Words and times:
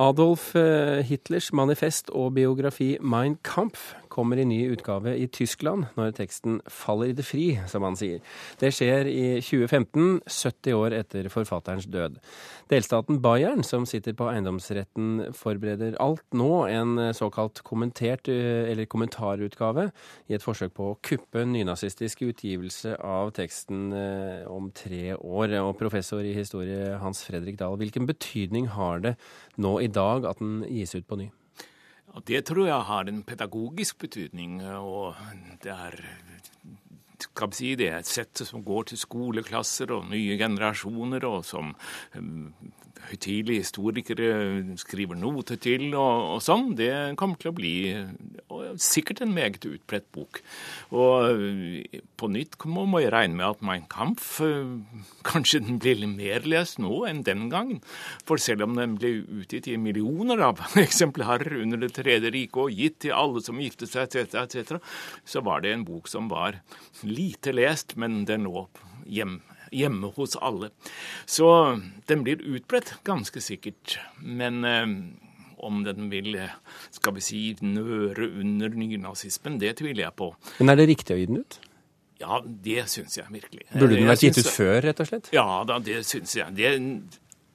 Adolf 0.00 0.54
eh, 0.56 1.04
Hitlers 1.04 1.52
manifest 1.52 2.08
og 2.16 2.32
biografi 2.34 2.96
Mein 3.04 3.36
Kampf 3.44 3.94
kommer 4.12 4.40
i 4.40 4.46
ny 4.48 4.60
utgave 4.72 5.14
i 5.16 5.28
Tyskland 5.32 5.86
når 5.96 6.14
teksten 6.18 6.58
faller 6.70 7.12
i 7.12 7.16
det 7.16 7.24
fri, 7.26 7.46
som 7.70 7.86
han 7.86 7.98
sier. 7.98 8.20
Det 8.60 8.72
skjer 8.74 9.08
i 9.10 9.24
2015, 9.44 10.20
70 10.26 10.76
år 10.76 10.96
etter 10.98 11.30
forfatterens 11.32 11.88
død. 11.90 12.18
Delstaten 12.70 13.20
Bayern, 13.22 13.64
som 13.66 13.86
sitter 13.88 14.14
på 14.18 14.28
eiendomsretten, 14.30 15.32
forbereder 15.36 15.98
alt 16.02 16.26
nå 16.36 16.50
en 16.70 16.98
såkalt 17.16 17.62
kommentert 17.66 18.28
eller 18.30 18.88
kommentarutgave 18.90 19.88
i 20.30 20.36
et 20.36 20.44
forsøk 20.44 20.74
på 20.76 20.90
å 20.92 20.98
kuppe 21.06 21.46
nynazistisk 21.48 22.24
utgivelse 22.28 22.96
av 23.00 23.32
teksten 23.38 23.90
eh, 23.96 24.46
om 24.50 24.70
tre 24.74 25.16
år. 25.16 25.56
Og 25.64 25.76
professor 25.80 26.24
i 26.26 26.36
historie 26.36 26.96
Hans 27.02 27.24
Fredrik 27.26 27.58
Dahl, 27.60 27.78
hvilken 27.80 28.08
betydning 28.10 28.70
har 28.76 29.04
det 29.04 29.16
nå 29.60 29.78
i 29.80 29.90
dag 29.90 30.28
at 30.30 30.42
den 30.42 30.62
gis 30.68 30.94
ut 30.96 31.08
på 31.08 31.20
ny? 31.20 31.30
Og 32.14 32.26
Det 32.26 32.44
tror 32.44 32.66
jeg 32.66 32.88
har 32.90 33.08
en 33.08 33.22
pedagogisk 33.22 33.98
betydning. 33.98 34.62
og 34.66 35.14
det 35.62 35.70
er 35.70 35.94
skal 37.20 37.50
vi 37.50 37.56
si, 37.56 37.74
det 37.76 37.88
et 37.92 38.08
sett 38.08 38.42
som 38.48 38.62
går 38.64 38.90
til 38.90 39.00
skoleklasser 39.00 39.92
og 39.92 40.08
nye 40.08 40.38
generasjoner, 40.40 41.24
og 41.28 41.44
som 41.44 41.74
um, 42.16 42.52
høytidelige 43.10 43.64
historikere 43.64 44.76
skriver 44.80 45.18
noter 45.18 45.60
til 45.60 45.90
og, 45.94 46.36
og, 46.36 46.40
sånn, 46.44 46.74
det 46.78 46.92
kommer 47.20 47.40
til 47.40 47.52
å 47.52 47.56
bli 47.56 47.74
sikkert 48.80 49.22
en 49.24 49.32
meget 49.34 49.64
utbredt 49.66 50.06
bok. 50.14 50.40
Og 50.94 51.30
eh, 51.30 52.00
på 52.20 52.30
nytt 52.32 52.56
må, 52.68 52.86
jeg 53.00 53.12
regne 53.14 53.38
med 53.38 53.46
at 53.46 53.64
Mein 53.66 53.86
Kampf 53.90 54.40
eh, 54.44 54.78
kanskje 55.26 55.62
den 55.66 55.80
blir 55.82 56.06
mer 56.10 56.46
lest 56.48 56.80
nå 56.82 57.04
enn 57.08 57.24
den 57.26 57.48
gangen. 57.52 57.82
For 58.28 58.40
selv 58.40 58.66
om 58.68 58.76
den 58.78 58.96
ble 59.00 59.12
utgitt 59.42 59.70
i 59.70 59.78
millioner 59.80 60.42
av 60.50 60.62
eksemplarer 60.86 61.60
under 61.62 61.80
Det 61.80 61.92
tredje 61.96 62.32
riket 62.34 62.60
og 62.60 62.74
gitt 62.76 63.00
til 63.06 63.16
alle 63.16 63.42
som 63.44 63.60
giftet 63.60 63.92
seg, 63.92 64.08
etc., 64.08 64.44
etc., 64.44 65.00
så 65.24 65.42
var 65.44 65.64
det 65.64 65.74
en 65.74 65.86
bok 65.86 66.10
som 66.10 66.28
var 66.30 66.60
lite 67.02 67.54
lest, 67.56 67.96
men 67.96 68.24
den 68.28 68.46
lå 68.48 68.68
hjemme 69.06 69.40
hjemme 69.70 70.12
hos 70.16 70.36
alle. 70.36 70.70
Så 71.26 71.78
den 72.10 72.24
blir 72.26 72.42
utbredt, 72.42 72.96
ganske 73.06 73.40
sikkert. 73.42 73.98
Men 74.18 74.64
eh, 74.66 74.86
om 75.66 75.82
den 75.86 76.10
vil 76.12 76.36
skal 76.94 77.16
vi 77.16 77.24
si, 77.24 77.40
nøre 77.64 78.28
under 78.42 78.76
nynazismen, 78.76 79.58
det 79.62 79.76
tviler 79.80 80.06
jeg 80.06 80.16
på. 80.18 80.32
Men 80.60 80.74
er 80.74 80.80
det 80.82 80.90
riktig 80.92 81.16
å 81.16 81.20
gi 81.20 81.28
den 81.30 81.42
ut? 81.44 81.60
Ja, 82.20 82.42
det 82.44 82.84
syns 82.92 83.16
jeg 83.16 83.32
virkelig. 83.32 83.64
Burde 83.72 83.96
den 83.96 84.08
vært 84.10 84.24
gitt 84.26 84.38
ut 84.42 84.50
før, 84.52 84.82
rett 84.84 85.00
og 85.00 85.08
slett? 85.08 85.30
Ja, 85.32 85.46
da, 85.68 85.78
det 85.80 86.02
syns 86.08 86.34
jeg. 86.36 86.52
Det, 86.58 86.72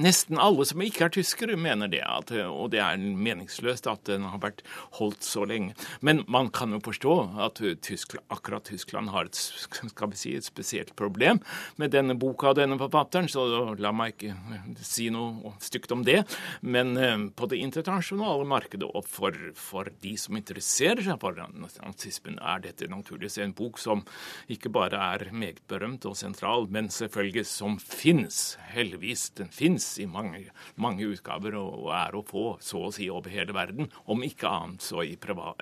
Nesten 0.00 0.38
alle 0.40 0.64
som 0.64 0.80
ikke 0.80 1.04
er 1.06 1.12
tyskere, 1.12 1.56
mener 1.60 1.90
det, 1.92 2.00
at, 2.06 2.30
og 2.48 2.70
det 2.72 2.80
er 2.80 2.96
meningsløst 2.96 3.88
at 3.90 4.06
den 4.08 4.24
har 4.30 4.40
vært 4.40 4.62
holdt 4.96 5.26
så 5.26 5.44
lenge. 5.48 5.74
Men 6.00 6.22
man 6.30 6.48
kan 6.54 6.72
jo 6.72 6.80
forstå 6.84 7.16
at 7.44 7.60
Tyskland, 7.84 8.24
akkurat 8.32 8.64
Tyskland 8.70 9.10
har 9.12 9.28
et, 9.28 9.36
skal 9.36 10.12
vi 10.12 10.20
si, 10.20 10.32
et 10.38 10.46
spesielt 10.46 10.94
problem 10.96 11.42
med 11.80 11.92
denne 11.92 12.16
boka 12.16 12.52
og 12.52 12.60
denne 12.60 12.78
forfatteren, 12.80 13.28
så 13.28 13.74
la 13.76 13.92
meg 13.92 14.14
ikke 14.14 14.80
si 14.86 15.10
noe 15.12 15.52
stygt 15.60 15.92
om 15.92 16.04
det. 16.06 16.22
Men 16.62 16.94
eh, 16.96 17.26
på 17.36 17.50
det 17.50 17.60
internasjonale 17.60 18.48
markedet 18.48 18.88
og 18.88 19.04
for, 19.08 19.36
for 19.58 19.90
de 20.00 20.14
som 20.20 20.38
interesserer 20.40 21.04
seg 21.04 21.20
for 21.20 21.36
nazismen, 21.36 22.40
er 22.40 22.64
dette 22.64 22.88
naturligvis 22.88 23.40
en 23.44 23.56
bok 23.56 23.80
som 23.82 24.06
ikke 24.50 24.72
bare 24.72 25.00
er 25.10 25.28
meget 25.34 25.60
berømt 25.68 26.08
og 26.08 26.16
sentral, 26.16 26.70
men 26.72 26.88
selvfølgelig 26.92 27.46
som 27.50 27.76
fins. 27.82 28.56
Heldigvis, 28.72 29.28
den 29.36 29.52
fins 29.52 29.89
i 29.98 30.06
mange, 30.10 30.44
mange 30.80 31.08
utgaver 31.10 31.56
og, 31.58 31.72
og, 31.84 31.90
er 31.96 32.16
å 32.16 32.24
få 32.26 32.44
så 32.64 32.86
å 32.86 32.92
si 32.94 33.08
over 33.12 33.32
hele 33.32 33.56
verden, 33.56 33.90
om 34.10 34.22
ikke 34.26 34.50
annet 34.50 34.84
så 34.84 35.04
i, 35.04 35.16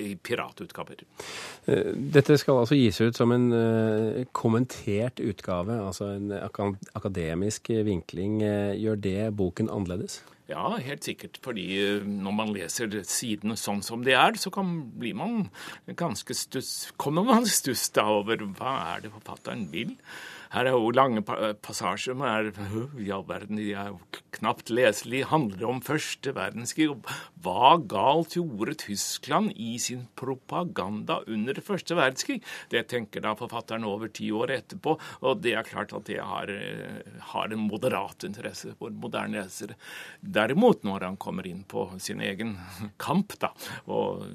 i 0.00 0.14
piratutgaver. 0.16 1.04
Eh, 1.66 1.92
dette 2.14 2.38
skal 2.40 2.62
altså 2.62 2.78
gis 2.78 3.00
ut 3.02 3.18
som 3.18 3.34
en 3.34 3.48
uh, 3.52 4.22
kommentert 4.36 5.22
utgave, 5.22 5.78
altså 5.82 6.12
en 6.16 6.32
akademisk 6.94 7.72
vinkling. 7.86 8.42
Eh, 8.46 8.76
gjør 8.82 9.02
det 9.02 9.18
boken 9.38 9.72
annerledes? 9.72 10.20
Ja, 10.50 10.74
helt 10.82 11.06
sikkert. 11.06 11.38
Fordi 11.42 11.66
når 12.04 12.34
man 12.36 12.52
leser 12.54 12.92
sidene 13.08 13.56
sånn 13.58 13.82
som 13.84 14.04
det 14.04 14.16
er, 14.18 14.36
så 14.40 14.52
kan, 14.54 14.74
blir 14.98 15.16
man 15.18 15.48
ganske 15.98 16.36
stuss, 16.36 16.92
kommer 17.00 17.26
man 17.26 17.48
stuss 17.60 17.88
da 17.94 18.08
over 18.18 18.44
hva 18.58 18.76
er 18.92 19.06
det 19.06 19.14
forfatteren 19.14 19.68
vil. 19.72 19.96
Her 20.52 20.68
er 20.68 20.74
jo 20.76 20.92
lange 20.92 21.22
passasjer 21.24 22.12
som 22.12 22.22
er 22.28 22.50
i 23.00 23.08
verden, 23.28 23.56
de 23.56 23.70
er 23.72 23.92
jo 23.92 24.22
knapt 24.36 24.72
leselige. 24.72 25.30
Handler 25.30 25.68
om 25.68 25.80
første 25.84 26.34
verdenskrig. 26.36 26.90
Hva 27.44 27.76
galt 27.88 28.36
gjorde 28.36 28.76
Tyskland 28.82 29.52
i 29.56 29.78
sin 29.80 30.06
propaganda 30.18 31.20
under 31.26 31.60
første 31.64 31.96
verdenskrig? 31.96 32.40
Det 32.72 32.84
tenker 32.92 33.24
da 33.24 33.34
forfatteren 33.38 33.86
over 33.88 34.12
ti 34.12 34.28
år 34.34 34.52
etterpå, 34.58 34.96
og 35.22 35.42
det 35.44 35.54
er 35.56 35.68
klart 35.68 35.94
at 35.96 36.08
det 36.10 36.20
har, 36.20 36.52
har 37.32 37.52
en 37.52 37.64
moderat 37.68 38.26
interesse 38.28 38.74
for 38.78 38.92
moderne 38.92 39.40
lesere. 39.42 39.78
Derimot, 40.20 40.84
når 40.84 41.08
han 41.08 41.20
kommer 41.20 41.48
inn 41.48 41.62
på 41.68 41.86
sin 42.02 42.20
egen 42.20 42.58
kamp 43.04 43.38
da, 43.40 43.52
og 43.88 44.26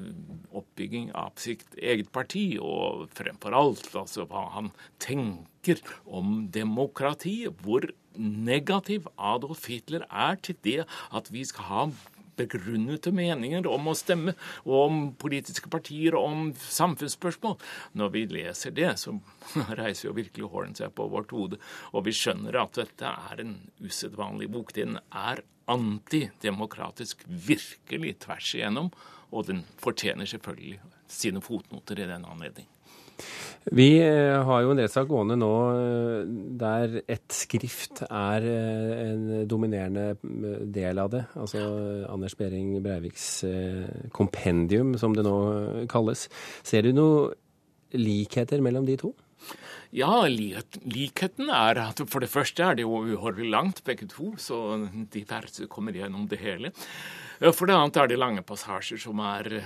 oppbygging 0.58 1.12
av 1.18 1.38
sitt 1.42 1.78
eget 1.78 2.10
parti, 2.16 2.48
og 2.58 3.06
fremfor 3.18 3.54
alt 3.58 3.94
altså 3.94 4.26
hva 4.26 4.48
han 4.58 4.74
tenker 5.04 5.54
snakker 5.68 5.82
om 6.06 6.50
demokrati, 6.52 7.48
hvor 7.62 7.88
negativ 8.18 9.08
Adolf 9.18 9.68
Hitler 9.68 10.06
er 10.10 10.36
til 10.42 10.56
det 10.64 10.86
at 11.14 11.32
vi 11.32 11.44
skal 11.46 11.64
ha 11.66 11.90
begrunnede 12.38 13.12
meninger 13.12 13.66
om 13.66 13.88
å 13.90 13.96
stemme, 13.98 14.36
og 14.64 14.78
om 14.78 15.00
politiske 15.18 15.70
partier 15.70 16.14
og 16.14 16.26
om 16.28 16.54
samfunnsspørsmål. 16.54 17.58
Når 17.98 18.12
vi 18.14 18.26
leser 18.30 18.72
det, 18.72 18.92
så 19.02 19.16
reiser 19.80 20.10
jo 20.10 20.16
virkelig 20.18 20.52
håren 20.52 20.76
seg 20.78 20.94
på 20.94 21.08
vårt 21.10 21.34
hode, 21.34 21.58
og 21.94 22.06
vi 22.06 22.14
skjønner 22.14 22.60
at 22.62 22.78
dette 22.78 23.10
er 23.10 23.42
en 23.42 23.58
usedvanlig 23.82 24.52
bok. 24.54 24.74
Den 24.78 25.00
er 25.10 25.42
antidemokratisk 25.68 27.26
virkelig 27.28 28.20
tvers 28.28 28.54
igjennom, 28.54 28.94
og 29.34 29.50
den 29.50 29.66
fortjener 29.82 30.30
selvfølgelig 30.30 30.78
sine 31.10 31.42
fotnoter 31.42 32.06
i 32.06 32.12
den 32.14 32.30
anledning. 32.30 32.70
Vi 33.76 33.88
eh, 34.00 34.38
har 34.48 34.62
jo 34.64 34.72
en 34.72 34.80
rettssak 34.80 35.10
gående 35.10 35.36
nå 35.40 35.52
eh, 35.74 36.30
der 36.62 37.02
et 37.04 37.26
skrift 37.36 38.04
er 38.08 38.46
eh, 38.48 38.94
en 39.10 39.26
dominerende 39.50 40.14
del 40.74 41.02
av 41.04 41.12
det. 41.12 41.24
Altså 41.36 41.64
Anders 42.08 42.38
Behring 42.40 42.78
Breiviks 42.84 43.28
kompendium, 44.16 44.96
som 45.00 45.16
det 45.16 45.26
nå 45.28 45.38
kalles. 45.92 46.28
Ser 46.64 46.88
du 46.88 46.94
noen 46.96 47.36
likheter 47.98 48.64
mellom 48.64 48.88
de 48.88 48.98
to? 49.00 49.14
Ja, 49.98 50.28
likheten 50.30 51.48
er 51.50 51.80
at 51.82 52.02
for 52.12 52.22
det 52.22 52.30
første 52.30 52.62
er 52.62 52.78
det 52.78 52.84
jo 52.86 53.00
uhorvelig 53.16 53.50
langt, 53.50 53.80
begge 53.88 54.06
to, 54.12 54.36
så 54.38 54.60
de 54.86 55.24
færreste 55.26 55.66
kommer 55.72 55.96
gjennom 55.96 56.28
det 56.30 56.38
hele. 56.44 56.74
For 57.38 57.70
det 57.70 57.76
annet 57.78 57.98
er 58.02 58.10
det 58.10 58.18
lange 58.18 58.42
passasjer 58.46 58.98
som 59.02 59.20
er 59.22 59.60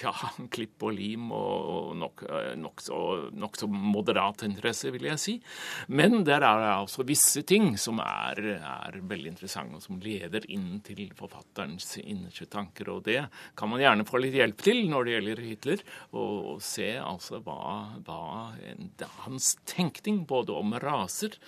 ja, 0.00 0.12
klipp 0.52 0.84
og 0.84 0.94
lim 0.96 1.28
og 1.36 1.92
nokså 2.00 2.30
nok 2.60 2.84
nok 3.44 3.58
så 3.60 3.68
moderat 3.68 4.44
interesse, 4.46 4.90
vil 4.94 5.08
jeg 5.10 5.20
si. 5.20 5.34
Men 5.92 6.22
der 6.24 6.40
er 6.40 6.62
det 6.62 6.70
altså 6.72 7.04
visse 7.06 7.44
ting 7.46 7.74
som 7.80 8.00
er, 8.04 8.40
er 8.56 8.98
veldig 9.00 9.34
interessante, 9.34 9.78
og 9.78 9.84
som 9.84 10.00
leder 10.02 10.46
inn 10.52 10.80
til 10.84 11.12
forfatterens 11.16 11.98
innerste 12.00 12.48
tanker. 12.52 12.90
Og 12.94 13.04
det 13.08 13.20
kan 13.58 13.70
man 13.70 13.82
gjerne 13.84 14.08
få 14.08 14.22
litt 14.24 14.36
hjelp 14.38 14.64
til 14.64 14.84
når 14.90 15.04
det 15.04 15.16
gjelder 15.16 15.44
Hitler, 15.44 15.84
og 16.16 16.64
se 16.64 16.90
altså 17.00 17.42
hva, 17.44 17.60
hva 18.06 18.20
hans 19.26 19.53
tenkning 19.64 20.24
både 20.26 20.52
om 20.52 20.74
raser 20.80 21.38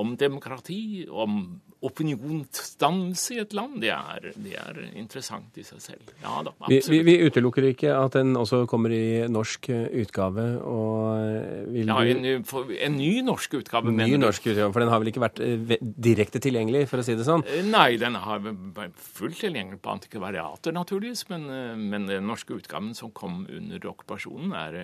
om 0.00 0.16
demokrati, 0.20 1.06
om 1.10 1.60
opinionsdannelse 1.84 3.34
i 3.34 3.40
et 3.42 3.54
land, 3.56 3.76
det 3.82 3.90
er, 3.92 4.28
det 4.40 4.54
er, 4.56 4.78
interessant 4.96 5.56
i 5.60 5.64
seg 5.66 5.82
selv. 5.82 6.12
Ja 6.22 6.40
da, 6.46 6.54
vi, 6.70 6.80
Vi, 6.88 7.00
vi, 7.04 7.16
utelukker 7.26 7.66
ikke 7.68 7.92
at 7.96 8.16
den 8.16 8.32
også 8.38 8.62
kommer 8.70 8.92
i 8.94 9.26
norsk 9.28 9.68
utgave. 9.74 10.46
og 10.64 11.18
eh, 11.20 11.82
Ja, 11.84 11.98
en, 12.00 12.24
en, 12.24 12.96
ny 12.96 13.10
norsk 13.26 13.58
utgave, 13.60 13.92
ny 13.92 14.00
mener 14.00 14.22
norsk 14.22 14.46
utgave, 14.46 14.70
For 14.72 14.84
den 14.84 14.92
har 14.92 15.02
vel 15.02 15.12
ikke 15.12 15.24
vært 15.24 15.42
eh, 15.44 15.74
direkte 15.82 16.40
tilgjengelig, 16.44 16.86
for 16.88 17.02
å 17.02 17.06
si 17.06 17.16
det 17.18 17.26
sånn? 17.28 17.44
Eh, 17.48 17.66
nei, 17.68 17.98
den 18.00 18.16
har 18.22 18.40
vært 18.44 18.96
fullt 18.96 19.42
tilgjengelig 19.44 19.82
på 19.84 19.92
antikvariater, 19.92 20.72
naturligvis. 20.76 21.26
Men, 21.32 21.48
men, 21.90 22.08
den 22.08 22.28
norske 22.28 22.56
utgaven 22.56 22.94
som 22.96 23.12
kom 23.16 23.44
under 23.44 23.90
okkupasjonen, 23.92 24.56
er, 24.56 24.80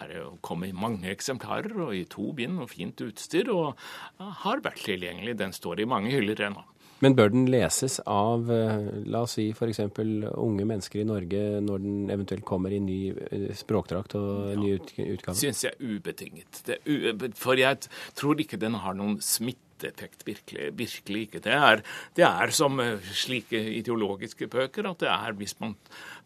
er, 0.00 0.16
kom 0.44 0.64
i 0.64 0.72
mange 0.72 1.12
eksemplarer 1.12 1.76
og 1.76 1.94
i 1.96 2.04
to 2.08 2.32
bind 2.36 2.62
og 2.62 2.72
fint 2.72 3.04
utstyr. 3.04 3.52
og 3.52 3.76
har 4.18 4.47
vært 4.64 4.82
tilgjengelig. 4.86 5.36
Den 5.38 5.52
står 5.52 5.80
i 5.80 5.88
mange 5.88 6.10
hyller 6.14 6.40
ennå. 6.48 6.64
Men 6.98 7.14
bør 7.14 7.30
den 7.30 7.44
leses 7.46 8.00
av 8.10 8.48
eh, 8.50 8.88
la 9.06 9.22
oss 9.22 9.36
si 9.36 9.44
f.eks. 9.52 9.84
unge 9.86 10.64
mennesker 10.66 11.04
i 11.04 11.06
Norge 11.06 11.42
når 11.62 11.84
den 11.84 12.10
eventuelt 12.10 12.42
kommer 12.48 12.74
i 12.74 12.80
ny 12.82 12.98
eh, 13.12 13.52
språkdrakt 13.54 14.16
og 14.18 14.32
ja, 14.50 14.58
ny 14.58 14.72
utgave? 15.14 15.36
Syns 15.38 15.62
jeg 15.68 15.78
ubetinget. 15.78 16.64
for 17.38 17.60
jeg 17.60 17.86
tror 18.18 18.42
ikke 18.42 18.58
den 18.58 18.80
har 18.82 18.98
noen 18.98 19.20
smitte 19.22 19.67
effekt. 19.84 20.26
Virkelig, 20.26 20.70
virkelig 20.78 21.26
ikke. 21.28 21.42
Det 21.44 21.54
er, 21.54 21.82
det 22.16 22.26
er 22.26 22.54
som 22.54 22.80
eh, 22.82 23.10
slike 23.14 23.60
ideologiske 23.78 24.50
bøker 24.50 24.90
at 24.90 25.04
det 25.04 25.12
er 25.12 25.36
hvis 25.38 25.58
man 25.60 25.76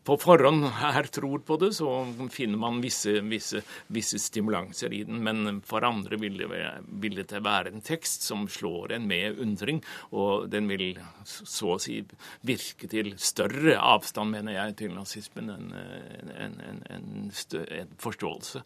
på 0.03 0.17
forhånd 0.19 0.65
her 0.81 1.07
tror 1.15 1.45
på 1.47 1.57
det, 1.63 1.71
så 1.77 1.89
finner 2.35 2.59
man 2.59 2.81
visse, 2.83 3.21
visse, 3.31 3.63
visse 3.95 4.19
stimulanser 4.19 4.93
i 4.95 5.03
den. 5.07 5.21
Men 5.23 5.61
for 5.67 5.87
andre 5.87 6.19
vil 6.19 6.41
det, 6.41 6.49
være, 6.51 6.73
vil 7.03 7.21
det 7.21 7.43
være 7.45 7.71
en 7.71 7.85
tekst 7.87 8.27
som 8.27 8.49
slår 8.51 8.97
en 8.97 9.07
med 9.07 9.39
undring, 9.43 9.83
og 10.11 10.49
den 10.51 10.67
vil 10.71 10.99
så 11.25 11.77
å 11.77 11.81
si 11.83 12.01
virke 12.49 12.91
til 12.91 13.15
større 13.23 13.77
avstand, 13.79 14.35
mener 14.35 14.59
jeg, 14.59 14.77
til 14.83 14.97
nazismen 14.97 15.53
enn 15.55 15.71
en, 15.73 16.59
en, 16.67 16.83
en, 16.91 17.95
forståelse. 18.03 18.63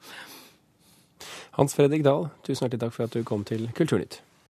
Hans 1.57 1.77
Fredrik 1.77 2.05
Dahl, 2.05 2.31
tusen 2.45 2.67
hjertelig 2.67 2.87
takk 2.87 2.97
for 2.97 3.09
at 3.09 3.17
du 3.17 3.25
kom 3.29 3.45
til 3.49 3.69
Kulturnytt. 3.77 4.21